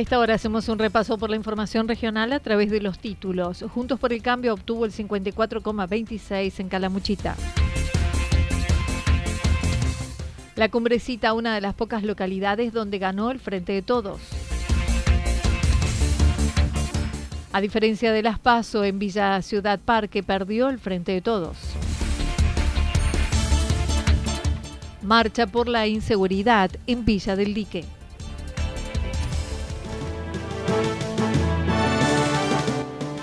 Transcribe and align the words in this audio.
A 0.00 0.02
esta 0.02 0.18
hora 0.18 0.32
hacemos 0.32 0.66
un 0.70 0.78
repaso 0.78 1.18
por 1.18 1.28
la 1.28 1.36
información 1.36 1.86
regional 1.86 2.32
a 2.32 2.40
través 2.40 2.70
de 2.70 2.80
los 2.80 2.98
títulos. 2.98 3.62
Juntos 3.68 4.00
por 4.00 4.14
el 4.14 4.22
Cambio 4.22 4.54
obtuvo 4.54 4.86
el 4.86 4.92
54,26 4.92 6.58
en 6.58 6.70
Calamuchita. 6.70 7.36
La 10.56 10.70
cumbrecita, 10.70 11.34
una 11.34 11.54
de 11.54 11.60
las 11.60 11.74
pocas 11.74 12.02
localidades 12.02 12.72
donde 12.72 12.98
ganó 12.98 13.30
el 13.30 13.40
Frente 13.40 13.74
de 13.74 13.82
Todos. 13.82 14.22
A 17.52 17.60
diferencia 17.60 18.10
de 18.10 18.22
Las 18.22 18.38
Paso, 18.38 18.84
en 18.84 18.98
Villa 18.98 19.42
Ciudad 19.42 19.78
Parque 19.78 20.22
perdió 20.22 20.70
el 20.70 20.78
Frente 20.78 21.12
de 21.12 21.20
Todos. 21.20 21.58
Marcha 25.02 25.46
por 25.46 25.68
la 25.68 25.86
inseguridad 25.86 26.70
en 26.86 27.04
Villa 27.04 27.36
del 27.36 27.52
Dique. 27.52 27.84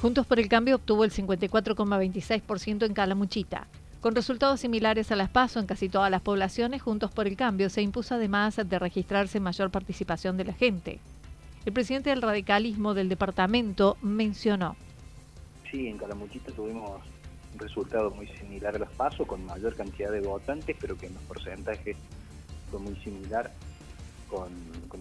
Por 0.00 0.40
el 0.40 0.48
Cambio 0.48 0.76
obtuvo 0.76 1.04
el 1.04 1.12
54,26% 1.12 2.86
en 2.86 2.94
Calamuchita. 2.94 3.66
Con 4.00 4.14
resultados 4.14 4.60
similares 4.60 5.12
a 5.12 5.16
las 5.16 5.28
PASO 5.28 5.60
en 5.60 5.66
casi 5.66 5.90
todas 5.90 6.10
las 6.10 6.22
poblaciones, 6.22 6.80
Juntos 6.80 7.10
por 7.10 7.26
el 7.26 7.36
Cambio 7.36 7.68
se 7.68 7.82
impuso 7.82 8.14
además 8.14 8.56
de 8.56 8.78
registrarse 8.78 9.40
mayor 9.40 9.70
participación 9.70 10.38
de 10.38 10.44
la 10.44 10.54
gente. 10.54 11.00
El 11.66 11.74
presidente 11.74 12.08
del 12.08 12.22
radicalismo 12.22 12.94
del 12.94 13.10
departamento 13.10 13.98
mencionó. 14.00 14.74
Sí, 15.70 15.86
en 15.86 15.98
Calamuchita 15.98 16.50
tuvimos 16.52 17.02
un 17.52 17.58
resultado 17.58 18.10
muy 18.10 18.26
similar 18.26 18.76
a 18.76 18.78
las 18.78 18.90
PASO, 18.92 19.26
con 19.26 19.44
mayor 19.44 19.76
cantidad 19.76 20.10
de 20.10 20.20
votantes, 20.20 20.76
pero 20.80 20.96
que 20.96 21.06
en 21.06 21.14
los 21.14 21.22
porcentajes 21.24 21.98
fue 22.70 22.80
muy 22.80 22.96
similar 23.04 23.52
con, 24.30 24.50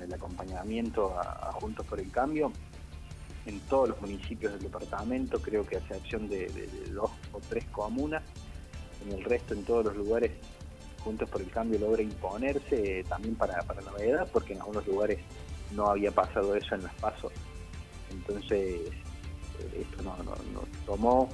el 0.02 0.14
acompañamiento 0.14 1.18
a 1.18 1.54
Juntos 1.54 1.86
por 1.86 2.02
el 2.02 2.12
Cambio 2.12 2.52
en 3.50 3.60
todos 3.62 3.90
los 3.90 4.02
municipios 4.02 4.54
del 4.54 4.62
departamento, 4.62 5.42
creo 5.42 5.66
que 5.66 5.76
a 5.76 5.80
excepción 5.80 6.30
de, 6.30 6.48
dos 6.94 7.12
o 7.34 7.40
tres 7.50 7.66
comunas, 7.72 8.24
en 9.06 9.18
el 9.18 9.24
resto, 9.24 9.54
en 9.54 9.64
todos 9.64 9.86
los 9.86 9.96
lugares, 9.96 10.32
Juntos 11.04 11.30
por 11.30 11.42
el 11.42 11.50
Cambio 11.50 11.80
logra 11.80 12.02
imponerse 12.02 13.00
eh, 13.00 13.04
también 13.06 13.34
para, 13.36 13.62
para 13.62 13.82
la 13.82 13.92
novedad, 13.92 14.28
porque 14.34 14.52
en 14.52 14.60
algunos 14.60 14.86
lugares 14.86 15.20
no 15.72 15.88
había 15.88 16.12
pasado 16.12 16.56
eso 16.56 16.76
en 16.76 16.84
las 16.84 16.94
pasos. 16.96 17.32
Entonces, 18.12 18.52
eh, 18.52 18.92
esto 19.80 20.04
nos 20.04 20.18
tomó 20.86 21.30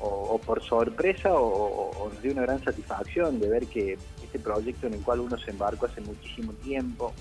o, 0.00 0.38
por 0.38 0.62
sorpresa 0.62 1.30
o, 1.34 2.10
nos 2.12 2.22
dio 2.22 2.32
una 2.32 2.42
gran 2.42 2.62
satisfacción 2.62 3.40
de 3.40 3.48
ver 3.48 3.66
que 3.66 3.98
este 4.22 4.38
proyecto 4.38 4.86
en 4.86 4.94
el 4.94 5.00
cual 5.02 5.20
uno 5.20 5.36
se 5.38 5.50
embarcó 5.50 5.86
hace 5.86 6.00
muchísimo 6.00 6.52
tiempo, 6.52 7.12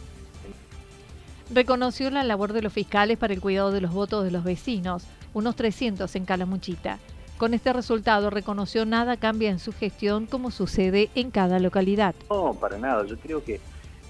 reconoció 1.49 2.09
la 2.09 2.23
labor 2.23 2.53
de 2.53 2.61
los 2.61 2.73
fiscales 2.73 3.17
para 3.17 3.33
el 3.33 3.41
cuidado 3.41 3.71
de 3.71 3.81
los 3.81 3.91
votos 3.91 4.23
de 4.23 4.31
los 4.31 4.43
vecinos, 4.43 5.05
unos 5.33 5.55
300 5.55 6.13
en 6.15 6.25
Calamuchita. 6.25 6.99
Con 7.37 7.53
este 7.53 7.71
resultado 7.71 8.29
reconoció 8.29 8.85
nada 8.85 9.17
cambia 9.17 9.51
en 9.51 9.59
su 9.59 9.71
gestión 9.71 10.25
como 10.25 10.49
sucede 10.49 11.09
en 11.13 11.29
cada 11.29 11.59
localidad. 11.59 12.15
No, 12.29 12.55
para 12.55 12.79
nada. 12.79 13.05
Yo 13.05 13.17
creo 13.17 13.43
que 13.43 13.59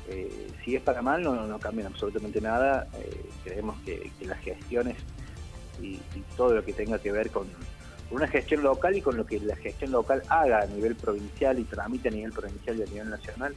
eh, 0.07 0.47
si 0.63 0.77
es 0.77 0.81
para 0.81 1.01
mal 1.01 1.21
no, 1.21 1.45
no 1.45 1.59
cambian 1.59 1.87
absolutamente 1.87 2.39
nada. 2.39 2.87
Eh, 2.97 3.25
creemos 3.43 3.77
que, 3.81 4.09
las 4.21 4.39
gestiones 4.39 4.95
y, 5.81 5.99
todo 6.37 6.53
lo 6.53 6.63
que 6.63 6.71
tenga 6.71 6.99
que 6.99 7.11
ver 7.11 7.29
con 7.29 7.47
una 8.11 8.27
gestión 8.27 8.63
local 8.63 8.95
y 8.95 9.01
con 9.01 9.17
lo 9.17 9.25
que 9.25 9.39
la 9.41 9.57
gestión 9.57 9.91
local 9.91 10.23
haga 10.29 10.61
a 10.61 10.65
nivel 10.65 10.95
provincial 10.95 11.59
y 11.59 11.65
tramite 11.65 12.07
a 12.07 12.11
nivel 12.11 12.31
provincial 12.31 12.77
y 12.77 12.83
a 12.83 12.85
nivel 12.85 13.09
nacional 13.09 13.53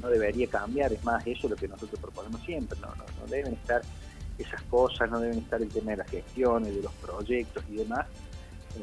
no 0.00 0.08
debería 0.08 0.46
cambiar, 0.48 0.92
es 0.92 1.02
más, 1.04 1.26
eso 1.26 1.46
es 1.46 1.50
lo 1.50 1.56
que 1.56 1.68
nosotros 1.68 2.00
proponemos 2.00 2.40
siempre, 2.42 2.78
no, 2.80 2.88
no, 2.88 3.26
deben 3.28 3.54
estar 3.54 3.82
esas 4.38 4.62
cosas, 4.62 5.10
no 5.10 5.20
deben 5.20 5.38
estar 5.38 5.60
el 5.62 5.68
tema 5.68 5.92
de 5.92 5.98
las 5.98 6.10
gestiones, 6.10 6.74
de 6.74 6.82
los 6.82 6.92
proyectos 6.94 7.64
y 7.70 7.76
demás 7.76 8.06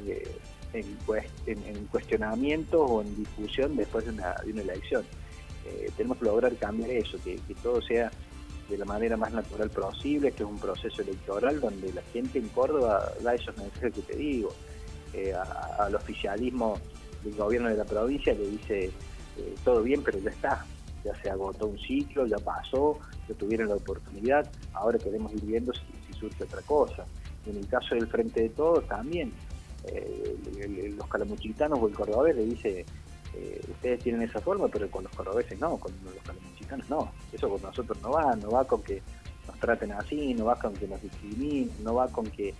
eh, 0.08 0.38
en, 0.74 1.66
en, 1.66 1.86
cuestionamiento 1.88 2.82
o 2.82 3.02
en 3.02 3.14
discusión 3.18 3.76
después 3.76 4.06
de 4.06 4.12
una, 4.12 4.36
de 4.46 4.54
una 4.54 4.62
elección. 4.62 5.04
Eh, 5.66 5.92
tenemos 5.98 6.18
que 6.18 6.26
lograr 6.26 6.56
cambiar 6.56 6.90
eso, 6.92 7.18
que, 7.22 7.38
todo 7.62 7.82
sea 7.82 8.10
de 8.70 8.78
la 8.78 8.86
manera 8.86 9.18
más 9.18 9.34
natural 9.34 9.70
posible, 9.70 10.32
que 10.32 10.44
es 10.44 10.50
un 10.50 10.58
proceso 10.58 11.02
electoral 11.02 11.60
donde 11.60 11.92
la 11.92 12.02
gente 12.14 12.40
en 12.40 12.48
Córdoba 12.50 13.12
da 13.22 13.36
esos 13.36 13.56
mensajes 13.58 13.94
que 13.94 14.02
te 14.02 14.16
digo. 14.16 14.54
Eh, 15.14 15.34
al 15.78 15.94
oficialismo 15.94 16.80
del 17.22 17.36
gobierno 17.36 17.68
de 17.68 17.76
la 17.76 17.84
provincia 17.84 18.34
le 18.34 18.48
dice 18.48 18.92
todo 19.66 19.84
bien, 19.84 20.02
pero 20.04 20.20
ya 20.20 20.30
está, 20.30 20.66
ya 21.04 21.16
se 21.22 21.30
agotó 21.30 21.68
un 21.68 21.78
ciclo, 21.78 22.26
ya 22.26 22.38
pasó, 22.38 23.00
ya 23.28 23.36
tuvieron 23.36 23.70
la 23.70 23.76
oportunidad, 23.76 24.50
ahora 24.74 24.98
queremos 25.00 25.34
ir 25.34 25.42
viendo 25.42 25.74
si, 25.74 26.14
surge 26.14 26.44
otra 26.44 26.62
cosa. 26.62 27.06
En 27.46 27.58
el 27.58 27.68
caso 27.68 27.96
del 27.96 28.08
Frente 28.08 28.42
de 28.42 28.50
Todos 28.50 28.88
también, 28.88 29.32
eh, 29.86 30.94
los 30.96 31.08
calamuchitanos 31.08 31.80
o 31.82 31.88
el 31.88 31.94
cordobés 31.96 32.36
le 32.36 32.46
dice, 32.46 32.86
eh, 33.34 33.62
ustedes 33.68 34.04
tienen 34.04 34.22
esa 34.22 34.40
forma, 34.40 34.68
pero 34.68 34.90
con 34.92 35.04
los 35.04 35.12
cordobeses 35.14 35.60
no, 35.60 35.78
con 35.78 35.92
los 36.04 36.14
calamuchitanos 36.24 36.90
no, 36.90 37.12
eso 37.32 37.50
con 37.50 37.62
nosotros 37.62 38.00
no 38.02 38.12
va, 38.12 38.36
no 38.36 38.52
va 38.52 38.66
con 38.66 38.84
que 38.84 39.02
nos 39.48 39.58
traten 39.60 39.92
así, 39.94 40.36
no 40.36 40.46
va 40.46 40.56
con 40.58 40.74
que 40.74 40.88
nos 40.88 41.02
discriminen, 41.02 41.72
no 41.84 41.96
va 41.96 42.08
con 42.10 42.26
que 42.26 42.54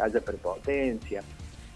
haya 0.00 0.20
prepotencia. 0.20 1.22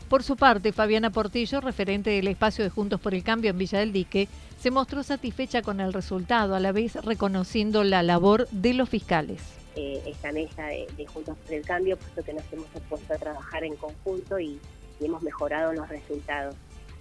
Por 0.09 0.23
su 0.23 0.37
parte, 0.37 0.73
Fabiana 0.73 1.11
Portillo, 1.11 1.61
referente 1.61 2.11
del 2.11 2.29
espacio 2.29 2.62
de 2.62 2.71
Juntos 2.71 3.01
por 3.01 3.15
el 3.15 3.23
Cambio 3.25 3.51
en 3.51 3.59
Villa 3.59 3.79
del 3.79 3.93
Dique, 3.93 4.29
se 4.61 4.71
mostró 4.71 5.03
satisfecha 5.03 5.62
con 5.62 5.81
el 5.81 5.93
resultado, 5.93 6.55
a 6.55 6.61
la 6.61 6.73
vez 6.73 6.95
reconociendo 7.05 7.85
la 7.85 8.03
labor 8.03 8.47
de 8.51 8.75
los 8.75 8.89
fiscales. 8.89 9.41
Eh, 9.77 10.03
esta 10.06 10.31
mesa 10.31 10.67
de, 10.67 11.06
Juntos 11.06 11.37
por 11.39 11.55
el 11.55 11.65
Cambio, 11.65 11.97
puesto 11.97 12.23
que 12.23 12.35
nos 12.35 12.45
hemos 12.53 12.67
puesto 12.89 13.15
a 13.15 13.17
trabajar 13.17 13.65
en 13.65 13.77
conjunto 13.77 14.39
y, 14.39 14.61
hemos 15.01 15.23
mejorado 15.23 15.73
los 15.73 15.89
resultados. 15.89 16.55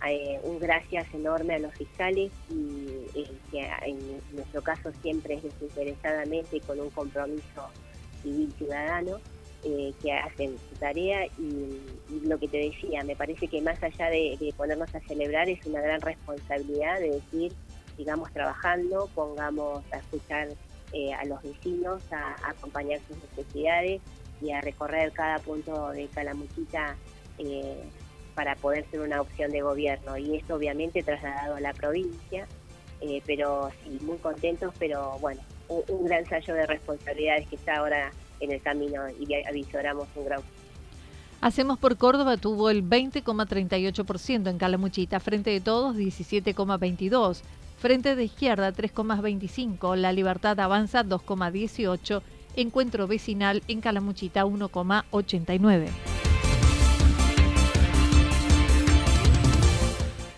Eh, 0.09 0.39
un 0.43 0.59
gracias 0.59 1.05
enorme 1.13 1.55
a 1.55 1.59
los 1.59 1.73
fiscales 1.73 2.31
y 2.49 2.85
que 3.51 3.69
en 3.85 3.97
nuestro 4.33 4.61
caso 4.61 4.91
siempre 5.01 5.35
es 5.35 5.43
desinteresadamente 5.43 6.57
y 6.57 6.59
con 6.59 6.79
un 6.81 6.89
compromiso 6.89 7.69
civil 8.21 8.51
ciudadano 8.57 9.19
eh, 9.65 9.93
que 10.01 10.11
hacen 10.11 10.57
su 10.57 10.75
tarea 10.75 11.25
y, 11.37 11.79
lo 12.25 12.37
que 12.37 12.49
te 12.49 12.57
decía, 12.57 13.01
me 13.05 13.15
parece 13.15 13.47
que 13.47 13.61
más 13.61 13.81
allá 13.81 14.09
de, 14.09 14.53
ponernos 14.57 14.93
a 14.93 14.99
celebrar 15.01 15.47
es 15.47 15.65
una 15.65 15.79
gran 15.79 16.01
responsabilidad 16.01 16.99
de 16.99 17.11
decir, 17.11 17.53
sigamos 17.95 18.29
trabajando, 18.33 19.09
pongamos 19.15 19.81
a 19.93 19.99
escuchar 19.99 20.49
eh, 20.91 21.13
a 21.13 21.23
los 21.23 21.41
vecinos, 21.41 22.03
a, 22.11 22.35
acompañar 22.49 22.99
sus 23.07 23.17
necesidades 23.23 24.01
y 24.41 24.51
a 24.51 24.59
recorrer 24.59 25.13
cada 25.13 25.39
punto 25.39 25.91
de 25.91 26.07
Calamuchita 26.07 26.97
eh, 27.37 27.83
para 28.35 28.57
poder 28.57 28.85
ser 28.91 28.99
una 28.99 29.21
opción 29.21 29.49
de 29.51 29.61
gobierno. 29.61 30.17
Y 30.17 30.35
esto 30.35 30.55
obviamente 30.55 31.03
trasladado 31.03 31.55
a 31.55 31.61
la 31.61 31.73
provincia, 31.73 32.47
pero 33.25 33.69
sí, 33.83 33.97
muy 34.01 34.17
contentos, 34.17 34.73
pero 34.77 35.17
bueno, 35.19 35.41
un, 35.69 35.83
un 35.87 36.05
gran 36.05 36.19
ensayo 36.19 36.53
de 36.53 36.65
responsabilidades 36.65 37.47
que 37.47 37.55
está 37.55 37.77
ahora 37.77 38.11
en 38.43 38.51
el 38.51 38.61
camino 38.61 39.01
y 39.19 39.33
avisoramos 39.45 40.07
un 40.15 40.25
gran 40.25 40.41
Hacemos 41.41 41.77
por 41.77 41.97
Córdoba 41.97 42.37
tuvo 42.37 42.69
el 42.69 42.87
20,38% 42.87 44.49
en 44.49 44.57
Calamuchita, 44.57 45.19
frente 45.19 45.49
de 45.49 45.59
todos 45.59 45.97
17,22%, 45.97 47.41
frente 47.77 48.15
de 48.15 48.23
izquierda 48.23 48.71
3,25%, 48.71 49.97
La 49.97 50.13
Libertad 50.13 50.57
avanza 50.61 51.03
2,18%, 51.03 52.21
Encuentro 52.55 53.07
Vecinal 53.07 53.61
en 53.67 53.81
Calamuchita 53.81 54.45
1,89%. 54.45 55.89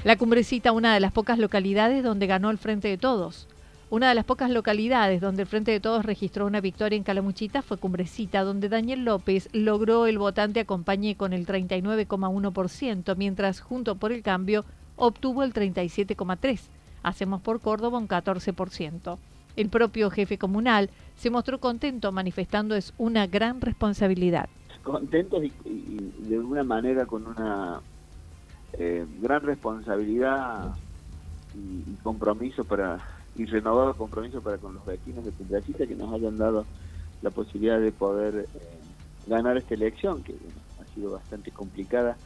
La 0.04 0.18
Cumbrecita, 0.18 0.72
una 0.72 0.94
de 0.94 1.00
las 1.00 1.12
pocas 1.12 1.38
localidades 1.38 2.04
donde 2.04 2.26
ganó 2.26 2.50
el 2.50 2.58
Frente 2.58 2.88
de 2.88 2.98
Todos. 2.98 3.48
Una 3.96 4.10
de 4.10 4.16
las 4.16 4.26
pocas 4.26 4.50
localidades 4.50 5.22
donde 5.22 5.44
el 5.44 5.48
Frente 5.48 5.72
de 5.72 5.80
Todos 5.80 6.04
registró 6.04 6.46
una 6.46 6.60
victoria 6.60 6.98
en 6.98 7.04
Calamuchita 7.04 7.62
fue 7.62 7.78
Cumbrecita, 7.78 8.44
donde 8.44 8.68
Daniel 8.68 9.06
López 9.06 9.48
logró 9.54 10.06
el 10.06 10.18
votante 10.18 10.60
acompañe 10.60 11.16
con 11.16 11.32
el 11.32 11.46
39,1%, 11.46 13.16
mientras 13.16 13.62
Junto 13.62 13.96
por 13.96 14.12
el 14.12 14.22
Cambio 14.22 14.66
obtuvo 14.98 15.44
el 15.44 15.54
37,3%. 15.54 16.60
Hacemos 17.04 17.40
por 17.40 17.62
Córdoba 17.62 17.98
un 17.98 18.10
14%. 18.10 19.18
El 19.56 19.70
propio 19.70 20.12
jefe 20.12 20.38
comunal 20.38 20.90
se 21.16 21.30
mostró 21.30 21.62
contento 21.62 22.12
manifestando 22.12 22.76
es 22.76 22.94
una 22.98 23.28
gran 23.28 23.62
responsabilidad. 23.62 24.50
Contentos 24.84 25.42
y, 25.42 26.12
de 26.28 26.36
alguna 26.36 26.66
manera 26.66 27.06
con 27.06 27.26
una 27.26 27.80
eh, 28.74 29.06
gran 29.22 29.44
responsabilidad 29.44 30.76
y 31.54 31.96
compromiso 32.04 32.66
para 32.66 33.15
y 33.36 33.46
renovado 33.46 33.94
compromiso 33.96 34.42
para 34.42 34.58
con 34.58 34.76
los 34.76 34.86
vecinos 34.86 35.26
de 35.26 35.32
Cumbrecita 35.32 35.86
que 35.86 35.96
nos 35.96 36.14
hayan 36.14 36.38
dado 36.38 36.66
la 37.22 37.30
posibilidad 37.32 37.80
de 37.80 37.92
poder 37.92 38.48
eh, 38.54 38.80
ganar 39.28 39.58
esta 39.58 39.74
elección, 39.74 40.24
que 40.24 40.36
ha 40.82 40.94
sido 40.94 41.12
bastante 41.12 41.52
complicada 41.52 42.18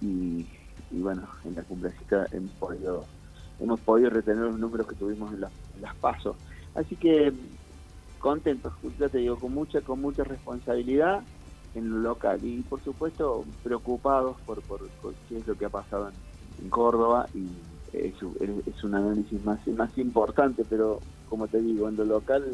y, 0.00 0.46
bueno, 0.90 1.22
en 1.44 1.54
la 1.54 1.62
Cumbrecita 1.62 2.26
hemos 2.32 2.52
podido, 2.52 3.04
hemos 3.60 3.80
podido 3.80 4.10
retener 4.10 4.44
los 4.44 4.58
números 4.58 4.86
que 4.86 4.94
tuvimos 4.94 5.32
en, 5.32 5.40
las 5.40 5.94
pasos. 6.00 6.36
Así 6.74 6.96
que 6.96 7.32
contentos, 8.18 8.72
ya 8.98 9.08
te 9.08 9.18
digo, 9.18 9.36
con 9.38 9.52
mucha, 9.52 9.80
con 9.80 10.00
mucha 10.00 10.22
responsabilidad 10.22 11.22
en 11.74 11.90
lo 11.90 11.96
local 11.98 12.38
y 12.42 12.60
por 12.60 12.82
supuesto 12.84 13.44
preocupados 13.62 14.36
por, 14.44 14.60
por, 14.62 14.80
qué 15.28 15.38
es 15.38 15.46
lo 15.46 15.56
que 15.56 15.64
ha 15.64 15.70
pasado 15.70 16.10
en 16.60 16.68
Córdoba 16.68 17.26
y 17.34 17.46
es, 17.92 18.82
un 18.82 18.94
análisis 18.94 19.44
más, 19.44 19.66
más 19.68 19.96
importante, 19.98 20.64
pero 20.68 21.00
como 21.28 21.48
te 21.48 21.60
digo, 21.60 21.88
en 21.88 21.96
lo 21.96 22.04
local 22.04 22.44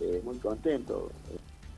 eh, 0.00 0.22
muy 0.24 0.36
contento. 0.36 1.10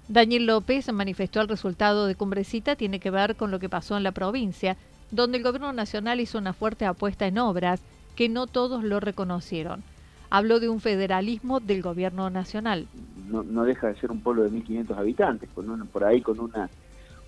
Daniel 0.08 0.47
López 0.47 0.93
manifestó 0.93 1.41
el 1.41 1.49
resultado 1.49 2.06
de 2.06 2.14
Cumbrecita 2.14 2.76
tiene 2.76 3.00
que 3.00 3.11
ver 3.11 3.37
con 3.37 3.50
lo 3.50 3.58
que 3.58 3.69
pasó 3.69 3.97
en 3.97 4.02
la 4.02 4.12
provincia, 4.12 4.76
donde 5.11 5.38
el 5.38 5.44
gobierno 5.44 5.73
nacional 5.73 6.20
hizo 6.20 6.38
una 6.38 6.52
fuerte 6.52 6.85
apuesta 6.85 7.26
en 7.26 7.38
obras 7.38 7.81
que 8.17 8.29
no 8.29 8.47
todos 8.47 8.85
lo 8.85 9.00
reconocieron. 9.00 9.82
Habló 10.29 10.61
de 10.61 10.69
un 10.69 10.81
federalismo 10.81 11.61
del 11.61 11.82
gobierno 11.82 12.31
nacional. 12.31 12.87
No, 13.29 13.43
no 13.43 13.64
deja 13.64 13.88
de 13.88 13.96
ser 13.96 14.11
un 14.11 14.20
pueblo 14.20 14.44
de 14.44 14.50
1.500 14.50 14.96
habitantes, 14.96 15.49
con 15.55 15.87
por 15.88 16.05
ahí 16.05 16.20
con 16.20 16.38
una 16.38 16.69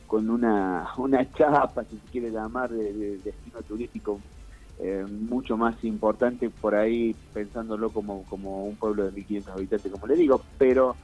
con 0.06 0.28
una, 0.28 0.88
una 0.98 1.32
chapa, 1.32 1.84
si 1.84 1.96
se 1.96 2.10
quiere 2.10 2.30
llamar, 2.30 2.70
de 2.70 3.18
destino 3.24 3.62
turístico 3.66 4.20
eh, 4.84 5.06
mucho 5.08 5.56
más 5.56 5.76
importante 5.84 6.50
por 6.50 6.74
ahí 6.74 7.14
pensándolo 7.32 7.90
como, 7.90 8.24
como 8.24 8.64
un 8.64 8.74
pueblo 8.74 9.08
de 9.08 9.12
1.500 9.12 9.48
habitantes, 9.52 9.92
como 9.92 10.08
le 10.08 10.16
digo, 10.16 10.42
pero 10.58 10.96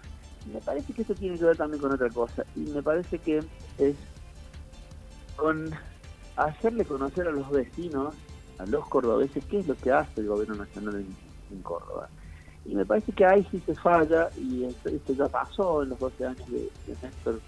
me 0.52 0.60
parece 0.60 0.92
que 0.92 1.02
esto 1.02 1.14
tiene 1.14 1.38
que 1.38 1.44
ver 1.44 1.56
también 1.56 1.80
con 1.80 1.92
otra 1.92 2.08
cosa 2.10 2.44
y 2.56 2.60
me 2.70 2.82
parece 2.82 3.20
que 3.20 3.38
es 3.78 3.94
con 5.36 5.70
hacerle 6.34 6.84
conocer 6.86 7.28
a 7.28 7.30
los 7.30 7.48
vecinos, 7.50 8.16
a 8.58 8.66
los 8.66 8.84
cordobeses, 8.88 9.44
qué 9.44 9.60
es 9.60 9.69
lo 9.69 9.76
que 9.76 9.92
hace 9.92 10.22
el 10.22 10.26
gobierno 10.26 10.56
nacional 10.56 10.96
en, 10.96 11.62
Córdoba. 11.62 12.08
Y 12.64 12.75
me 12.75 12.84
parece 12.84 13.12
que 13.12 13.25
ahí 13.25 13.46
sí 13.50 13.62
se 13.64 13.76
falla 13.76 14.28
y 14.36 14.64
esto, 14.64 15.12
ya 15.14 15.28
pasó 15.28 15.84
en 15.84 15.90
los 15.90 16.00
12 16.00 16.26
años 16.26 16.50
de, 16.50 16.58
de 16.86 16.96
Néstor 17.00 17.40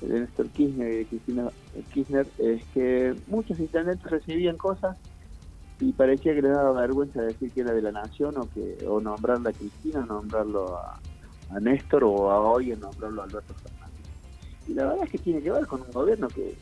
de 0.00 0.20
Néstor 0.20 0.48
Kirchner 0.48 0.92
y 0.92 0.96
de 0.96 1.06
Cristina 1.06 1.48
Kirchner, 1.92 2.26
es 2.38 2.64
que 2.74 3.14
muchos 3.28 3.60
intendentes 3.60 4.10
recibían 4.10 4.56
cosas 4.56 4.96
y 5.80 5.92
parecía 5.92 6.34
que 6.34 6.42
le 6.42 6.50
daba 6.50 6.72
vergüenza 6.72 7.22
decir 7.22 7.50
que 7.52 7.62
era 7.62 7.72
de 7.72 7.80
la 7.80 7.90
nación 7.90 8.36
o 8.36 8.48
que 8.50 8.76
o 8.86 9.00
nombrarlo 9.00 9.48
a 9.48 9.52
Cristina, 9.52 10.04
nombrarlo 10.04 10.76
a, 10.76 11.00
Néstor 11.58 12.04
o 12.04 12.30
a 12.30 12.38
hoy 12.38 12.76
nombrarlo 12.76 13.22
a 13.22 13.24
Alberto 13.24 13.54
Fernández. 13.54 14.06
Y 14.68 14.74
la 14.74 14.84
verdad 14.84 15.04
es 15.04 15.10
que 15.10 15.18
tiene 15.18 15.42
que 15.42 15.50
ver 15.50 15.66
con 15.66 15.80
un 15.80 15.90
gobierno 15.90 16.28
que, 16.28 16.54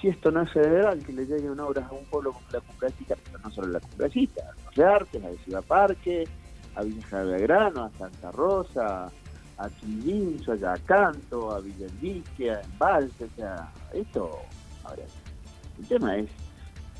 si 0.00 0.08
esto 0.08 0.30
no 0.30 0.42
es 0.42 0.52
federal, 0.52 1.02
que 1.02 1.12
le 1.12 1.24
llegue 1.24 1.48
una 1.48 1.64
obra 1.64 1.86
a 1.86 1.92
un 1.92 2.04
pueblo 2.06 2.32
como 2.32 2.46
la 2.52 2.60
Cumbrecita, 2.60 3.14
pero 3.24 3.38
no 3.38 3.50
solo 3.50 3.68
la 3.68 3.80
Cumbrecita, 3.80 4.42
a 4.42 4.70
Los 4.76 4.78
Artes, 4.86 5.24
a 5.24 5.44
Ciudad 5.44 5.64
Parque, 5.64 6.28
a 6.74 6.82
Villa 6.82 7.22
Belgrano, 7.22 7.84
a 7.84 7.90
Santa 7.96 8.32
Rosa, 8.32 9.10
a 9.56 9.68
Quilincho, 9.70 10.52
a 10.52 10.56
Yacanto, 10.56 11.52
a 11.52 11.60
Villendique, 11.60 12.50
a 12.50 12.60
Embalse, 12.60 13.24
o 13.24 13.36
sea, 13.36 13.72
esto, 13.94 14.30
ahora, 14.84 15.04
el 15.78 15.88
tema 15.88 16.16
es 16.18 16.28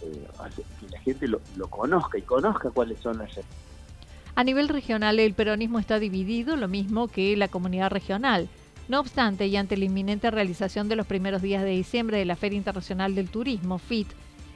eh, 0.03 0.26
que 0.81 0.88
la 0.88 1.00
gente 1.00 1.29
lo, 1.29 1.41
conozca 1.69 2.19
y 2.19 2.23
conozca 2.23 2.71
cuáles 2.71 2.99
son 3.00 3.19
las 3.19 3.31
A 4.35 4.45
nivel 4.45 4.69
regional, 4.69 5.19
el 5.19 5.35
peronismo 5.35 5.79
está 5.79 5.99
dividido, 5.99 6.57
lo 6.57 6.69
mismo 6.69 7.09
que 7.09 7.37
la 7.37 7.49
comunidad 7.49 7.91
regional. 7.91 8.49
No 8.88 9.00
obstante, 9.00 9.47
y 9.47 9.57
ante 9.57 9.76
la 9.76 9.85
inminente 9.85 10.31
realización 10.31 10.88
de 10.88 10.97
los 10.97 11.07
primeros 11.07 11.43
días 11.43 11.62
de 11.62 11.71
diciembre 11.71 12.19
de 12.19 12.25
la 12.25 12.37
Feria 12.37 12.57
Internacional 12.57 13.15
del 13.15 13.29
Turismo, 13.29 13.79
FIT, 13.79 14.09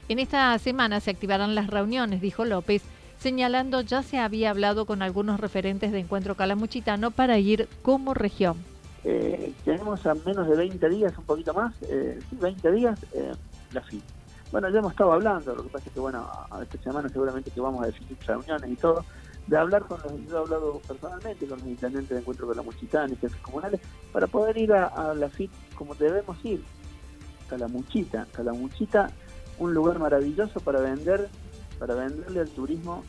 en 0.07 0.19
esta 0.19 0.57
semana 0.59 0.99
se 0.99 1.11
activarán 1.11 1.55
las 1.55 1.67
reuniones, 1.67 2.21
dijo 2.21 2.45
López, 2.45 2.83
señalando 3.17 3.81
ya 3.81 4.03
se 4.03 4.17
había 4.17 4.49
hablado 4.49 4.85
con 4.85 5.01
algunos 5.01 5.39
referentes 5.39 5.91
de 5.91 5.99
Encuentro 5.99 6.35
Calamuchitano 6.35 7.11
para 7.11 7.37
ir 7.37 7.67
como 7.81 8.13
región. 8.13 8.57
Eh, 9.03 9.53
tenemos 9.63 10.05
a 10.05 10.13
menos 10.13 10.47
de 10.47 10.55
20 10.55 10.89
días, 10.89 11.17
un 11.17 11.23
poquito 11.23 11.53
más, 11.53 11.73
eh, 11.83 12.19
20 12.31 12.71
días, 12.71 12.99
eh, 13.13 13.31
la 13.73 13.81
FIT. 13.81 14.03
Bueno, 14.51 14.69
ya 14.69 14.79
hemos 14.79 14.91
estado 14.91 15.13
hablando, 15.13 15.55
lo 15.55 15.63
que 15.63 15.69
pasa 15.69 15.87
es 15.87 15.93
que, 15.93 15.99
bueno, 16.01 16.29
esta 16.61 16.77
semana 16.79 17.07
seguramente 17.07 17.51
que 17.51 17.61
vamos 17.61 17.83
a 17.83 17.85
definir 17.85 18.17
reuniones 18.25 18.69
y 18.69 18.75
todo, 18.75 19.05
de 19.47 19.57
hablar 19.57 19.83
con 19.83 20.01
los, 20.01 20.11
yo 20.27 20.37
he 20.37 20.39
hablado 20.41 20.81
personalmente 20.85 21.47
con 21.47 21.59
los 21.59 21.67
intendentes 21.67 22.09
de 22.09 22.19
encuentro 22.19 22.47
con 22.47 22.57
la 22.57 22.61
Muchitana 22.61 23.13
y 23.13 23.15
jefes 23.15 23.39
comunales, 23.41 23.79
para 24.11 24.27
poder 24.27 24.57
ir 24.57 24.73
a, 24.73 25.13
la 25.13 25.29
FIT 25.29 25.51
como 25.75 25.95
debemos 25.95 26.37
ir, 26.43 26.63
Calamuchita, 27.49 28.27
Calamuchita, 28.33 29.09
un 29.57 29.73
lugar 29.73 29.99
maravilloso 29.99 30.59
para 30.59 30.81
vender, 30.81 31.29
para 31.79 31.95
venderle 31.95 32.41
al 32.41 32.49
turismo 32.49 33.03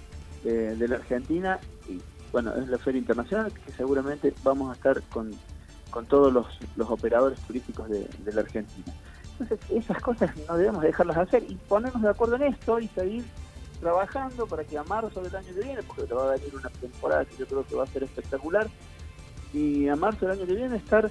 de, 0.45 0.77
la 0.87 0.97
Argentina 0.97 1.59
y 1.89 2.01
bueno, 2.31 2.55
es 2.55 2.69
la 2.69 2.79
feria 2.79 3.01
internacional 3.01 3.53
que 3.53 3.73
seguramente 3.73 4.33
vamos 4.45 4.71
a 4.71 4.75
estar 4.75 5.03
con, 5.11 5.33
con 5.91 6.07
todos 6.07 6.33
los, 6.33 6.47
los 6.77 6.89
operadores 6.89 7.41
turísticos 7.41 7.89
de 7.89 8.33
la 8.33 8.41
Argentina. 8.43 8.93
Entonces, 9.43 9.71
esas 9.71 10.01
cosas 10.01 10.31
no 10.49 10.57
debemos 10.57 10.83
dejarlas 10.83 11.17
hacer 11.17 11.43
y 11.49 11.57
ponernos 11.57 12.01
de 12.01 12.11
acuerdo 12.11 12.37
en 12.37 12.43
esto 12.45 12.79
y 12.79 12.87
seguir 12.89 13.25
trabajando 13.81 14.47
para 14.47 14.63
que 14.63 14.79
a 14.79 14.85
marzo 14.85 15.21
del 15.21 15.35
año 15.35 15.49
que 15.53 15.61
viene, 15.61 15.83
porque 15.83 16.05
te 16.05 16.15
va 16.15 16.29
a 16.29 16.37
venir 16.37 16.55
una 16.55 16.69
temporada 16.69 17.25
que 17.25 17.37
yo 17.37 17.47
creo 17.47 17.67
que 17.67 17.75
va 17.75 17.83
a 17.83 17.87
ser 17.89 18.05
espectacular, 18.05 18.69
y 19.53 19.89
a 19.89 19.97
marzo 19.97 20.27
del 20.27 20.39
año 20.39 20.47
que 20.47 20.55
viene 20.55 20.77
estar 20.77 21.11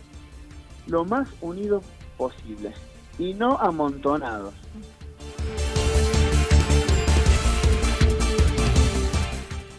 lo 0.88 1.04
más 1.04 1.28
unido 1.42 1.82
posible. 2.18 2.74
y 3.20 3.34
no 3.34 3.58
amontonados. 3.58 4.54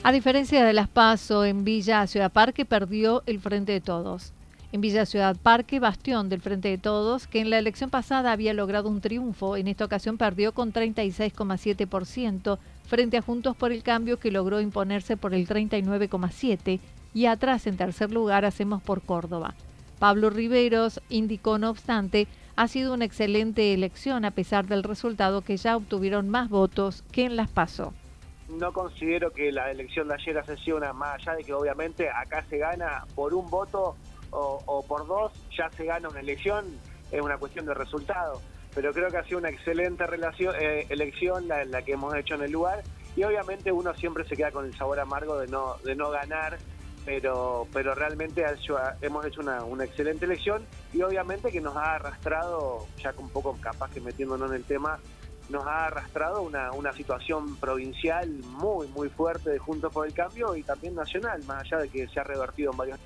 A 0.05 0.13
diferencia 0.13 0.65
de 0.65 0.73
las 0.75 0.89
PASO 0.89 1.45
en 1.45 1.65
Villa 1.65 2.07
Ciudad 2.07 2.31
Parque 2.31 2.67
perdió 2.67 3.23
el 3.27 3.41
Frente 3.41 3.73
de 3.73 3.81
Todos. 3.81 4.35
En 4.73 4.81
Villa 4.81 5.05
Ciudad 5.05 5.37
Parque, 5.37 5.81
bastión 5.81 6.31
del 6.31 6.41
Frente 6.41 6.69
de 6.69 6.79
Todos, 6.79 7.27
que 7.27 7.41
en 7.41 7.51
la 7.51 7.59
elección 7.59 7.91
pasada 7.91 8.33
había 8.33 8.55
logrado 8.55 8.89
un 8.89 9.03
triunfo, 9.03 9.59
en 9.59 9.69
esta 9.69 9.85
ocasión 9.85 10.17
perdió 10.17 10.53
con 10.53 10.73
36,7% 10.73 12.59
frente 12.87 13.19
a 13.19 13.23
Juntos 13.23 13.55
por 13.55 13.71
el 13.71 13.83
Cambio 13.83 14.19
que 14.19 14.31
logró 14.31 14.63
imponerse 14.63 15.19
por 15.19 15.35
el 15.35 15.47
39,7% 15.47 16.81
y 17.13 17.27
atrás 17.27 17.67
en 17.67 17.77
tercer 17.77 18.13
lugar 18.13 18.47
Hacemos 18.47 18.83
por 18.83 19.03
Córdoba. 19.03 19.55
Pablo 19.99 20.31
Riveros 20.31 21.03
indicó, 21.11 21.59
no 21.59 21.69
obstante, 21.69 22.27
ha 22.57 22.67
sido 22.67 22.95
una 22.95 23.05
excelente 23.05 23.75
elección 23.75 24.25
a 24.25 24.31
pesar 24.31 24.67
del 24.69 24.85
resultado 24.85 25.43
que 25.43 25.59
ya 25.59 25.77
obtuvieron 25.77 26.31
más 26.31 26.49
votos 26.49 27.05
que 27.13 27.27
en 27.27 27.37
las 27.37 27.51
PASO 27.51 27.93
no 28.49 28.73
considero 28.73 29.33
que 29.33 29.51
la 29.51 29.71
elección 29.71 30.09
de 30.09 30.15
ayer 30.15 30.43
una 30.75 30.93
más 30.93 31.15
allá 31.15 31.37
de 31.37 31.45
que 31.45 31.55
obviamente 31.55 32.11
acá 32.11 32.45
se 32.51 32.59
gana 32.59 33.07
por 33.15 33.33
un 33.35 33.49
voto 33.49 33.97
o, 34.33 34.85
por 34.87 35.07
dos, 35.07 35.33
ya 35.57 35.71
se 35.71 35.85
gana 35.85 36.09
una 36.09 36.21
elección, 36.21 36.65
es 37.11 37.21
una 37.21 37.39
cuestión 37.39 37.67
de 37.67 37.75
resultado. 37.75 38.41
Pero 38.75 38.93
creo 38.93 39.11
que 39.11 39.19
ha 39.19 39.25
sido 39.25 39.39
una 39.39 39.51
excelente 39.51 40.07
relación, 40.07 40.55
eh, 40.59 40.87
elección 40.89 41.47
la, 41.47 41.65
la, 41.65 41.83
que 41.83 41.93
hemos 41.93 42.15
hecho 42.15 42.35
en 42.35 42.43
el 42.43 42.53
lugar 42.53 42.83
y 43.15 43.23
obviamente 43.25 43.71
uno 43.71 43.93
siempre 43.95 44.25
se 44.25 44.37
queda 44.37 44.51
con 44.51 44.65
el 44.65 44.75
sabor 44.75 44.99
amargo 44.99 45.39
de 45.39 45.47
no, 45.47 45.77
de 45.85 45.95
no 45.95 46.11
ganar, 46.11 46.59
pero, 47.05 47.67
pero 47.73 47.95
realmente 47.95 48.45
hemos 49.03 49.27
hecho 49.27 49.41
una, 49.41 49.65
una 49.65 49.85
excelente 49.85 50.25
elección 50.25 50.65
y 50.93 51.03
obviamente 51.03 51.51
que 51.51 51.61
nos 51.61 51.77
ha 51.77 51.97
arrastrado, 51.97 52.87
ya 52.97 53.13
un 53.19 53.29
poco 53.29 53.57
capaz 53.61 53.91
que 53.91 54.01
metiéndonos 54.01 54.51
en 54.51 54.57
el 54.57 54.65
tema, 54.65 54.99
nos 55.49 55.67
ha 55.67 55.87
arrastrado 55.87 56.43
una, 56.43 56.73
una 56.73 56.93
situación 56.93 57.57
provincial 57.57 58.29
muy, 58.45 58.87
muy 58.89 59.09
fuerte 59.11 59.51
de 59.51 59.59
Juntos 59.59 59.93
por 59.93 60.07
el 60.07 60.15
Cambio 60.15 60.55
y 60.57 60.63
también 60.63 60.95
nacional, 60.95 61.43
más 61.45 61.63
allá 61.63 61.83
de 61.83 61.89
que 61.89 62.09
se 62.09 62.21
ha 62.21 62.25
revertido 62.25 62.71
en 62.71 62.79
varios 62.79 62.99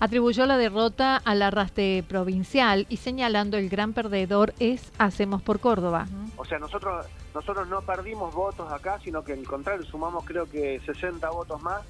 Atribuyó 0.00 0.46
la 0.46 0.56
derrota 0.56 1.16
al 1.16 1.42
arrastre 1.42 2.04
provincial 2.06 2.86
y 2.88 2.98
señalando 2.98 3.56
el 3.56 3.68
gran 3.68 3.92
perdedor 3.92 4.54
es 4.58 4.92
Hacemos 4.98 5.42
por 5.42 5.60
Córdoba. 5.60 6.06
O 6.36 6.44
sea, 6.44 6.58
nosotros 6.58 7.06
nosotros 7.34 7.68
no 7.68 7.82
perdimos 7.82 8.34
votos 8.34 8.70
acá, 8.72 9.00
sino 9.02 9.24
que 9.24 9.32
al 9.32 9.44
contrario, 9.44 9.84
sumamos 9.84 10.24
creo 10.24 10.48
que 10.48 10.80
60 10.86 11.28
votos 11.30 11.60
más 11.62 11.82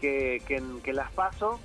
que, 0.00 0.42
que, 0.46 0.62
que 0.82 0.92
las 0.92 1.12
paso. 1.12 1.60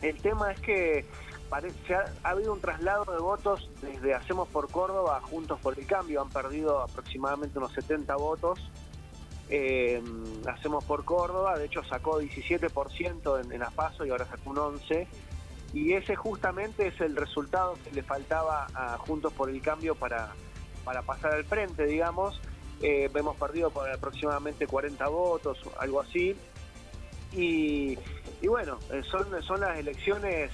El 0.00 0.16
tema 0.20 0.52
es 0.52 0.60
que 0.60 1.04
parece, 1.48 1.94
ha, 1.94 2.04
habido 2.22 2.52
un 2.52 2.60
traslado 2.60 3.04
de 3.12 3.18
votos 3.18 3.68
desde 3.82 4.14
Hacemos 4.14 4.48
por 4.48 4.70
Córdoba 4.70 5.20
Juntos 5.22 5.58
por 5.60 5.78
el 5.78 5.86
Cambio. 5.86 6.22
Han 6.22 6.30
perdido 6.30 6.80
aproximadamente 6.80 7.58
unos 7.58 7.72
70 7.72 8.14
votos. 8.16 8.60
Eh, 9.48 10.02
hacemos 10.46 10.84
por 10.84 11.04
Córdoba, 11.04 11.56
de 11.58 11.66
hecho 11.66 11.84
sacó 11.84 12.20
17% 12.20 13.44
en, 13.44 13.52
en 13.52 13.62
Apaso 13.62 14.04
y 14.04 14.10
ahora 14.10 14.26
sacó 14.26 14.50
un 14.50 14.56
11%. 14.56 15.06
Y 15.72 15.92
ese 15.92 16.16
justamente 16.16 16.86
es 16.86 17.00
el 17.00 17.16
resultado 17.16 17.76
que 17.84 17.90
le 17.90 18.02
faltaba 18.02 18.66
a 18.74 18.96
Juntos 18.98 19.32
por 19.32 19.50
el 19.50 19.60
Cambio 19.60 19.94
para, 19.94 20.32
para 20.84 21.02
pasar 21.02 21.34
al 21.34 21.44
frente, 21.44 21.84
digamos. 21.84 22.40
Eh, 22.80 23.10
hemos 23.14 23.36
perdido 23.36 23.72
aproximadamente 23.94 24.66
40 24.66 25.06
votos, 25.08 25.58
algo 25.78 26.00
así. 26.00 26.36
Y, 27.32 27.98
y 28.40 28.46
bueno, 28.46 28.78
eh, 28.90 29.02
son, 29.10 29.42
son 29.42 29.60
las 29.60 29.78
elecciones 29.78 30.50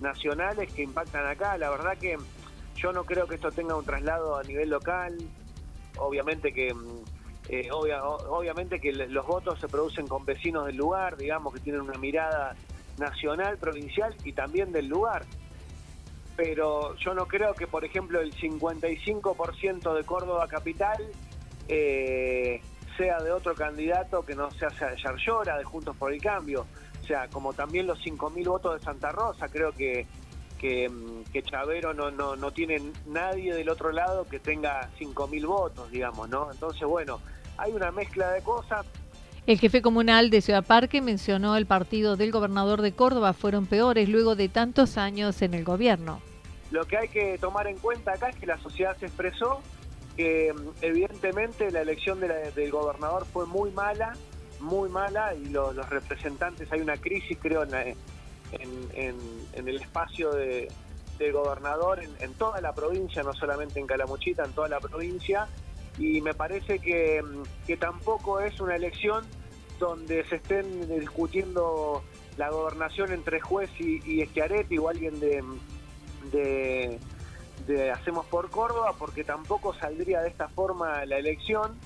nacionales 0.00 0.72
que 0.72 0.82
impactan 0.82 1.26
acá. 1.26 1.58
La 1.58 1.70
verdad 1.70 1.98
que 1.98 2.16
yo 2.76 2.92
no 2.92 3.04
creo 3.04 3.26
que 3.26 3.34
esto 3.34 3.50
tenga 3.50 3.76
un 3.76 3.84
traslado 3.84 4.36
a 4.36 4.42
nivel 4.44 4.70
local. 4.70 5.16
Obviamente 5.96 6.52
que 6.52 6.74
mm, 7.48 7.52
eh, 7.52 7.68
obviamente 7.70 8.80
que 8.80 8.92
los 8.92 9.26
votos 9.26 9.60
se 9.60 9.68
producen 9.68 10.06
con 10.06 10.24
vecinos 10.24 10.66
del 10.66 10.76
lugar, 10.76 11.16
digamos 11.16 11.52
que 11.52 11.60
tienen 11.60 11.82
una 11.82 11.98
mirada 11.98 12.54
nacional, 12.98 13.58
provincial 13.58 14.14
y 14.24 14.32
también 14.32 14.72
del 14.72 14.88
lugar. 14.88 15.24
Pero 16.36 16.96
yo 16.96 17.14
no 17.14 17.26
creo 17.26 17.54
que, 17.54 17.66
por 17.66 17.84
ejemplo, 17.84 18.20
el 18.20 18.34
55% 18.34 19.94
de 19.94 20.04
Córdoba 20.04 20.48
capital 20.48 20.98
eh, 21.68 22.60
sea 22.96 23.18
de 23.18 23.32
otro 23.32 23.54
candidato 23.54 24.24
que 24.24 24.34
no 24.34 24.50
sea 24.50 24.68
Yarlora, 24.96 25.56
de 25.58 25.64
Juntos 25.64 25.96
por 25.96 26.12
el 26.12 26.20
Cambio. 26.20 26.66
O 27.02 27.06
sea, 27.06 27.28
como 27.28 27.52
también 27.52 27.86
los 27.86 27.98
5.000 28.00 28.48
votos 28.48 28.78
de 28.78 28.84
Santa 28.84 29.12
Rosa, 29.12 29.48
creo 29.48 29.72
que, 29.72 30.06
que, 30.58 30.90
que 31.32 31.42
Chavero 31.42 31.92
no, 31.92 32.10
no, 32.10 32.34
no 32.34 32.50
tiene 32.50 32.80
nadie 33.06 33.54
del 33.54 33.68
otro 33.68 33.92
lado 33.92 34.26
que 34.26 34.40
tenga 34.40 34.88
5.000 34.98 35.46
votos, 35.46 35.90
digamos, 35.90 36.28
¿no? 36.28 36.50
Entonces, 36.50 36.88
bueno, 36.88 37.20
hay 37.56 37.72
una 37.72 37.90
mezcla 37.90 38.30
de 38.32 38.42
cosas. 38.42 38.86
El 39.46 39.58
jefe 39.58 39.82
comunal 39.82 40.30
de 40.30 40.40
Ciudad 40.40 40.64
Parque 40.64 41.02
mencionó 41.02 41.56
el 41.56 41.66
partido 41.66 42.16
del 42.16 42.30
gobernador 42.30 42.80
de 42.80 42.92
Córdoba 42.92 43.34
fueron 43.34 43.66
peores 43.66 44.08
luego 44.08 44.36
de 44.36 44.48
tantos 44.48 44.96
años 44.96 45.42
en 45.42 45.52
el 45.52 45.64
gobierno. 45.64 46.20
Lo 46.70 46.86
que 46.86 46.96
hay 46.96 47.08
que 47.08 47.36
tomar 47.38 47.66
en 47.66 47.78
cuenta 47.78 48.12
acá 48.12 48.30
es 48.30 48.36
que 48.36 48.46
la 48.46 48.58
sociedad 48.58 48.96
se 48.98 49.06
expresó, 49.06 49.60
que 50.16 50.52
mm, 50.52 50.68
evidentemente 50.80 51.70
la 51.70 51.82
elección 51.82 52.20
del 52.20 52.70
gobernador 52.70 53.26
fue 53.26 53.46
muy 53.46 53.70
mala, 53.70 54.14
muy 54.60 54.88
mala 54.88 55.34
y 55.34 55.50
los 55.50 55.88
representantes, 55.90 56.72
hay 56.72 56.80
una 56.80 56.96
crisis 56.96 57.36
creo 57.40 57.64
en, 57.64 57.96
en, 58.94 59.68
el 59.68 59.76
espacio 59.76 60.32
de, 60.32 60.68
del 61.18 61.32
gobernador 61.32 62.00
en, 62.02 62.34
toda 62.34 62.60
la 62.60 62.72
provincia, 62.72 63.22
no 63.22 63.32
solamente 63.34 63.78
en 63.78 63.86
Calamuchita, 63.86 64.44
en 64.44 64.52
toda 64.52 64.68
la 64.68 64.80
provincia, 64.80 65.46
y 65.98 66.20
me 66.20 66.34
parece 66.34 66.78
que, 66.78 67.22
que 67.66 67.76
tampoco 67.76 68.40
es 68.40 68.60
una 68.60 68.76
elección 68.76 69.24
donde 69.78 70.24
se 70.24 70.36
estén 70.36 70.88
discutiendo 70.98 72.02
la 72.36 72.50
gobernación 72.50 73.12
entre 73.12 73.40
juez 73.40 73.70
y, 73.78 74.00
y 74.04 74.22
Eschiaretti 74.22 74.78
o 74.78 74.88
alguien 74.88 75.18
de, 75.20 75.42
de, 76.32 77.90
Hacemos 77.90 78.26
por 78.26 78.50
Córdoba, 78.50 78.94
porque 78.98 79.24
tampoco 79.24 79.72
saldría 79.74 80.20
de 80.20 80.28
esta 80.28 80.48
forma 80.48 81.04
la 81.06 81.16
elección 81.16 81.78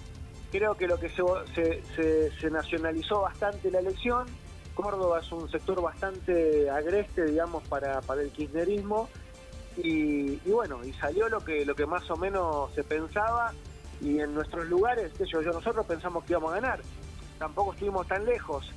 creo 0.50 0.76
que 0.76 0.86
lo 0.86 0.98
que 0.98 1.08
se, 1.10 2.50
nacionalizó 2.50 3.22
bastante 3.22 3.70
la 3.70 3.80
elección. 3.80 4.26
Córdoba 4.74 5.20
es 5.20 5.30
un 5.32 5.50
sector 5.50 5.80
bastante 5.82 6.70
agreste, 6.70 7.24
digamos, 7.24 7.66
para, 7.68 8.00
para 8.02 8.22
el 8.22 8.30
kirchnerismo. 8.30 9.08
Y, 9.76 10.36
bueno, 10.50 10.84
y 10.84 10.92
salió 10.94 11.28
lo 11.28 11.40
que, 11.40 11.64
lo 11.64 11.74
que 11.74 11.86
más 11.86 12.08
o 12.10 12.16
menos 12.16 12.72
se 12.74 12.84
pensaba. 12.84 13.52
Y 14.00 14.20
en 14.20 14.34
nuestros 14.34 14.66
lugares, 14.66 15.12
yo, 15.18 15.42
yo, 15.42 15.50
nosotros 15.50 15.84
pensamos 15.86 16.24
que 16.24 16.32
íbamos 16.32 16.52
a 16.52 16.60
ganar. 16.60 16.80
Tampoco 17.38 17.72
estuvimos 17.72 18.06
tan 18.06 18.24
lejos. 18.24 18.72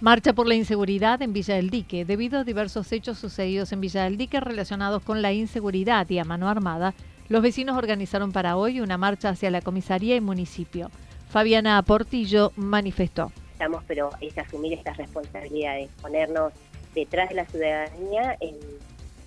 Marcha 0.00 0.34
por 0.34 0.46
la 0.46 0.54
inseguridad 0.54 1.22
en 1.22 1.32
Villa 1.32 1.54
del 1.54 1.70
Dique. 1.70 2.04
Debido 2.04 2.40
a 2.40 2.44
diversos 2.44 2.92
hechos 2.92 3.18
sucedidos 3.18 3.72
en 3.72 3.80
Villa 3.80 4.04
del 4.04 4.18
Dique 4.18 4.38
relacionados 4.38 5.02
con 5.02 5.22
la 5.22 5.32
inseguridad 5.32 6.08
y 6.10 6.18
a 6.18 6.24
mano 6.24 6.48
armada, 6.48 6.92
los 7.30 7.42
vecinos 7.42 7.78
organizaron 7.78 8.30
para 8.30 8.56
hoy 8.58 8.82
una 8.82 8.98
marcha 8.98 9.30
hacia 9.30 9.50
la 9.50 9.62
comisaría 9.62 10.14
y 10.14 10.20
municipio. 10.20 10.90
Fabiana 11.30 11.82
Portillo 11.82 12.52
manifestó. 12.56 13.32
Estamos, 13.52 13.82
pero 13.86 14.10
es 14.20 14.36
asumir 14.36 14.74
estas 14.74 14.98
responsabilidades, 14.98 15.88
ponernos 16.02 16.52
detrás 16.94 17.28
de 17.28 17.34
la 17.34 17.46
ciudadanía 17.46 18.36
en 18.40 18.56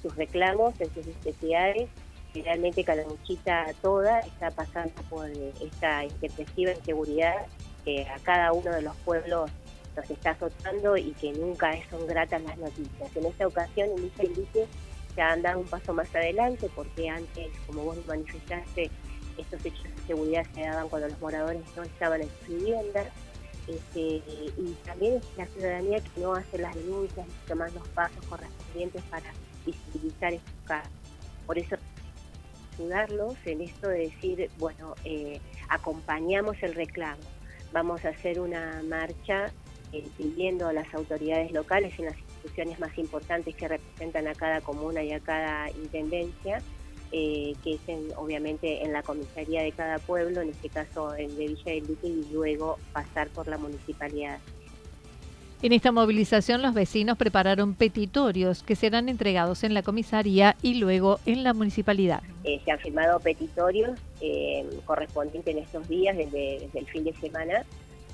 sus 0.02 0.16
reclamos, 0.16 0.80
en 0.80 0.94
sus 0.94 1.06
necesidades. 1.08 1.90
Realmente 2.34 2.84
Calamuchita 2.84 3.66
toda 3.82 4.20
está 4.20 4.52
pasando 4.52 4.94
por 5.10 5.28
esta 5.60 6.04
excesiva 6.04 6.72
inseguridad 6.72 7.48
que 7.84 8.06
a 8.06 8.20
cada 8.20 8.54
uno 8.54 8.70
de 8.72 8.82
los 8.84 8.96
pueblos 8.98 9.50
nos 9.96 10.10
está 10.12 10.32
azotando 10.32 10.96
y 10.98 11.14
que 11.14 11.32
nunca 11.34 11.74
son 11.90 12.06
gratas 12.06 12.44
las 12.44 12.58
noticias. 12.58 13.16
En 13.16 13.26
esta 13.26 13.48
ocasión, 13.48 13.90
en 13.98 14.34
dice 14.34 14.68
se 15.16 15.22
han 15.24 15.42
dado 15.42 15.62
un 15.62 15.66
paso 15.66 15.94
más 15.94 16.14
adelante 16.14 16.70
porque 16.76 17.10
antes, 17.10 17.48
como 17.66 17.84
vos 17.84 17.98
manifestaste, 18.06 18.92
estos 19.36 19.66
hechos 19.66 19.84
de 19.84 20.02
seguridad 20.06 20.46
se 20.54 20.62
daban 20.62 20.90
cuando 20.90 21.08
los 21.08 21.20
moradores 21.20 21.62
no 21.76 21.82
estaban 21.82 22.22
en 22.22 22.30
su 22.46 22.54
vivienda. 22.54 23.04
Este, 23.68 24.22
y 24.58 24.78
también 24.86 25.22
la 25.36 25.46
ciudadanía 25.48 26.00
que 26.00 26.22
no 26.22 26.34
hace 26.34 26.58
las 26.58 26.74
denuncias 26.74 27.28
ni 27.28 27.34
toma 27.48 27.68
los 27.70 27.88
pasos 27.90 28.26
correspondientes 28.28 29.04
para 29.04 29.34
visibilizar 29.66 30.34
estos 30.34 30.54
casos. 30.66 30.92
Por 31.46 31.58
eso 31.58 31.76
ayudarlos 32.78 33.36
en 33.46 33.62
esto 33.62 33.90
de 33.90 34.00
decir, 34.00 34.50
bueno, 34.58 34.96
eh, 35.04 35.42
acompañamos 35.70 36.56
el 36.62 36.76
reclamo, 36.76 37.22
vamos 37.74 38.06
a 38.06 38.10
hacer 38.10 38.40
una 38.40 38.82
marcha 38.84 39.52
eh, 39.94 40.58
a 40.66 40.74
las 40.74 40.94
autoridades 40.94 41.52
locales 41.52 41.98
en 41.98 42.06
las 42.06 42.18
instituciones 42.18 42.80
más 42.80 42.98
importantes 42.98 43.56
que 43.56 43.68
representan 43.68 44.28
a 44.28 44.34
cada 44.34 44.62
comuna 44.62 45.04
y 45.04 45.12
a 45.12 45.20
cada 45.20 45.70
intendencia, 45.72 46.62
eh, 47.12 47.54
que 47.64 47.74
es 47.76 47.82
obviamente 48.18 48.84
en 48.84 48.94
la 48.94 49.02
comisaría 49.04 49.62
de 49.62 49.72
cada 49.72 50.00
pueblo, 50.00 50.42
en 50.42 50.50
este 50.50 50.70
caso 50.70 51.16
en 51.16 51.36
de 51.38 51.48
Villa 51.48 51.72
del 51.72 51.88
Duque, 51.88 52.08
y 52.08 52.34
luego 52.34 52.78
pasar 52.94 53.30
por 53.30 53.48
la 53.48 53.58
municipalidad. 53.58 54.40
En 55.64 55.74
esta 55.74 55.92
movilización 55.92 56.62
los 56.62 56.76
vecinos 56.76 57.18
prepararon 57.18 57.74
petitorios 57.74 58.62
que 58.62 58.76
serán 58.76 59.10
entregados 59.10 59.64
en 59.64 59.74
la 59.74 59.82
comisaría 59.82 60.56
y 60.62 60.76
luego 60.76 61.20
en 61.26 61.44
la 61.44 61.56
municipalidad. 61.56 62.22
Eh, 62.44 62.62
se 62.64 62.72
han 62.72 62.78
firmado 62.78 63.20
petitorios 63.20 63.98
eh, 64.22 64.68
correspondientes 64.86 65.56
en 65.56 65.64
estos 65.64 65.88
días, 65.88 66.16
desde, 66.16 66.70
el 66.76 66.86
fin 66.86 67.06
de 67.06 67.14
semana, 67.16 67.66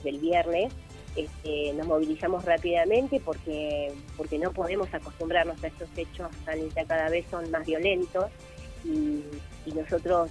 del 0.06 0.20
viernes. 0.20 0.72
Este, 1.18 1.74
nos 1.74 1.86
movilizamos 1.86 2.46
rápidamente 2.46 3.20
porque, 3.20 3.92
porque 4.16 4.40
no 4.40 4.52
podemos 4.52 4.92
acostumbrarnos 4.94 5.62
a 5.64 5.68
estos 5.68 5.90
hechos 5.98 6.30
tan 6.46 6.60
cada 6.88 7.10
vez 7.10 7.26
son 7.30 7.52
más 7.52 7.66
violentos 7.66 8.26
y, 8.84 9.24
nosotros 9.74 10.30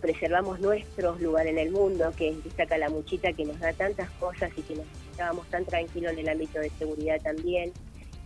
preservamos 0.00 0.60
nuestro 0.60 1.16
lugar 1.18 1.46
en 1.46 1.58
el 1.58 1.70
mundo, 1.70 2.12
que 2.16 2.30
es 2.30 2.36
esta 2.46 2.66
calamuchita 2.66 3.32
que 3.32 3.44
nos 3.44 3.58
da 3.58 3.72
tantas 3.72 4.08
cosas 4.12 4.50
y 4.56 4.62
que 4.62 4.76
nos 4.76 4.86
estábamos 5.10 5.46
tan 5.48 5.64
tranquilos 5.64 6.12
en 6.12 6.20
el 6.20 6.28
ámbito 6.28 6.60
de 6.60 6.70
seguridad 6.70 7.20
también, 7.22 7.72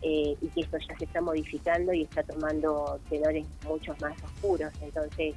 eh, 0.03 0.37
y 0.41 0.49
que 0.49 0.63
esto 0.63 0.79
ya 0.79 0.99
se 0.99 1.05
está 1.05 1.21
modificando 1.21 1.93
y 1.93 2.03
está 2.03 2.23
tomando 2.25 2.99
tenores 3.09 3.47
mucho 3.67 3.95
más 4.01 4.21
oscuros. 4.23 4.73
Entonces, 4.81 5.35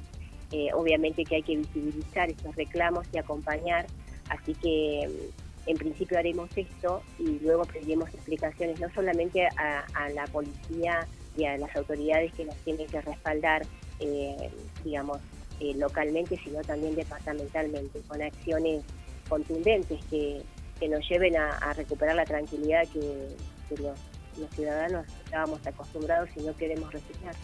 eh, 0.52 0.68
obviamente 0.74 1.24
que 1.24 1.36
hay 1.36 1.42
que 1.42 1.56
visibilizar 1.56 2.30
estos 2.30 2.54
reclamos 2.56 3.06
y 3.12 3.18
acompañar, 3.18 3.86
así 4.28 4.54
que 4.54 5.08
mm, 5.08 5.70
en 5.70 5.76
principio 5.76 6.18
haremos 6.18 6.50
esto 6.56 7.02
y 7.18 7.38
luego 7.40 7.64
pediremos 7.64 8.12
explicaciones 8.14 8.80
no 8.80 8.88
solamente 8.92 9.46
a, 9.56 9.84
a 9.94 10.08
la 10.10 10.24
policía 10.26 11.06
y 11.36 11.44
a 11.44 11.56
las 11.58 11.74
autoridades 11.76 12.32
que 12.34 12.44
nos 12.44 12.56
tienen 12.56 12.86
que 12.86 13.00
respaldar, 13.00 13.62
eh, 14.00 14.50
digamos, 14.84 15.18
eh, 15.60 15.74
localmente, 15.76 16.38
sino 16.42 16.60
también 16.62 16.94
departamentalmente, 16.94 18.00
con 18.06 18.20
acciones 18.20 18.82
contundentes 19.28 19.98
que, 20.10 20.42
nos 20.88 21.08
lleven 21.08 21.34
a, 21.36 21.72
recuperar 21.72 22.14
la 22.14 22.24
tranquilidad 22.26 22.86
que, 22.92 23.28
los, 23.80 23.98
ciudadanos 24.54 25.06
estábamos 25.24 25.66
acostumbrados 25.66 26.28
y 26.36 26.42
no 26.42 26.54
queremos 26.54 26.92
resignar. 26.92 27.34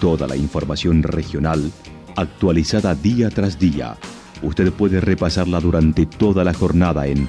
Toda 0.00 0.26
la 0.26 0.36
información 0.36 1.02
regional 1.02 1.70
actualizada 2.16 2.94
día 2.94 3.28
tras 3.28 3.58
día. 3.58 3.96
Usted 4.42 4.72
puede 4.72 5.00
repasarla 5.00 5.60
durante 5.60 6.06
toda 6.06 6.42
la 6.42 6.54
jornada 6.54 7.06
en 7.06 7.28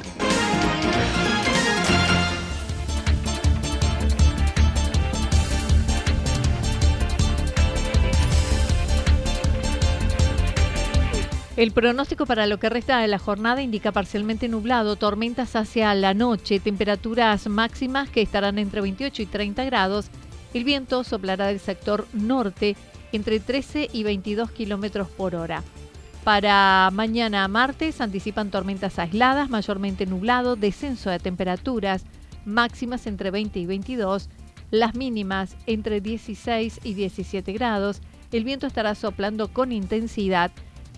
El 11.61 11.73
pronóstico 11.73 12.25
para 12.25 12.47
lo 12.47 12.57
que 12.57 12.71
resta 12.71 12.97
de 12.97 13.07
la 13.07 13.19
jornada 13.19 13.61
indica 13.61 13.91
parcialmente 13.91 14.47
nublado, 14.47 14.95
tormentas 14.95 15.55
hacia 15.55 15.93
la 15.93 16.15
noche, 16.15 16.59
temperaturas 16.59 17.47
máximas 17.47 18.09
que 18.09 18.23
estarán 18.23 18.57
entre 18.57 18.81
28 18.81 19.21
y 19.21 19.25
30 19.27 19.65
grados. 19.65 20.07
El 20.55 20.63
viento 20.63 21.03
soplará 21.03 21.45
del 21.45 21.59
sector 21.59 22.07
norte 22.13 22.75
entre 23.11 23.39
13 23.39 23.91
y 23.93 24.01
22 24.01 24.49
kilómetros 24.49 25.07
por 25.09 25.35
hora. 25.35 25.63
Para 26.23 26.89
mañana 26.93 27.47
martes 27.47 28.01
anticipan 28.01 28.49
tormentas 28.49 28.97
aisladas, 28.97 29.51
mayormente 29.51 30.07
nublado, 30.07 30.55
descenso 30.55 31.11
de 31.11 31.19
temperaturas 31.19 32.05
máximas 32.43 33.05
entre 33.05 33.29
20 33.29 33.59
y 33.59 33.67
22, 33.67 34.29
las 34.71 34.95
mínimas 34.95 35.55
entre 35.67 36.01
16 36.01 36.79
y 36.83 36.95
17 36.95 37.53
grados. 37.53 38.01
El 38.31 38.45
viento 38.45 38.65
estará 38.65 38.95
soplando 38.95 39.53
con 39.53 39.71
intensidad 39.71 40.51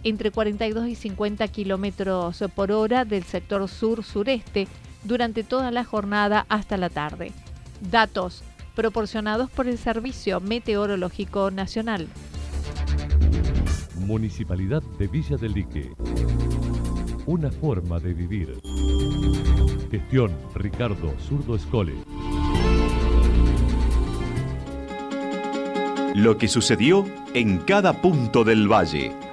entre 0.04 0.32
42 0.32 0.88
y 0.88 0.96
50 0.96 1.48
kilómetros 1.48 2.44
por 2.56 2.72
hora 2.72 3.06
del 3.06 3.24
sector 3.24 3.68
sur-sureste 3.68 4.68
durante 5.04 5.44
toda 5.44 5.72
la 5.72 5.84
jornada 5.84 6.46
hasta 6.50 6.78
la 6.78 6.90
tarde. 6.90 7.32
Datos 7.92 8.44
proporcionados 8.76 9.50
por 9.50 9.68
el 9.68 9.78
Servicio 9.78 10.40
Meteorológico 10.40 11.52
Nacional. 11.52 12.08
Municipalidad 14.00 14.82
de 15.00 15.08
Villa 15.08 15.38
del 15.38 15.54
Lique. 15.54 15.92
Una 17.26 17.50
forma 17.52 18.00
de 18.00 18.14
vivir. 18.14 18.60
Gestión 19.90 20.36
Ricardo 20.56 21.14
Zurdo 21.20 21.56
Escole. 21.56 21.94
Lo 26.16 26.38
que 26.38 26.48
sucedió 26.48 27.06
en 27.34 27.60
cada 27.60 28.02
punto 28.02 28.44
del 28.44 28.72
valle. 28.72 29.23